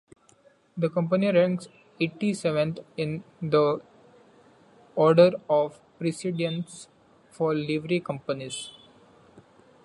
The 0.75 0.89
Company 0.89 1.31
ranks 1.31 1.67
eighty-seventh 1.99 2.79
in 2.97 3.23
the 3.39 3.81
order 4.95 5.33
of 5.47 5.79
precedence 5.99 6.87
for 7.29 7.53
Livery 7.53 7.99
Companies. 7.99 8.71